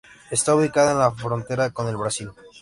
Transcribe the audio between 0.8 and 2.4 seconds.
en la frontera con el Brasil.